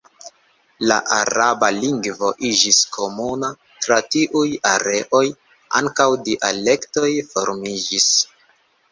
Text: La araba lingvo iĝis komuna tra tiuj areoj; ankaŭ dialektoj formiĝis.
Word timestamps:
La 0.91 0.95
araba 1.15 1.67
lingvo 1.81 2.29
iĝis 2.51 2.79
komuna 2.95 3.51
tra 3.85 3.97
tiuj 4.15 4.45
areoj; 4.69 5.21
ankaŭ 5.81 6.07
dialektoj 6.31 7.11
formiĝis. 7.35 8.09